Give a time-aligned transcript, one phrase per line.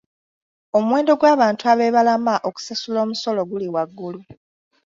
[0.77, 4.21] Omuwendo gw'abantu ab'ebalama okusasula omusolo guli waggulu.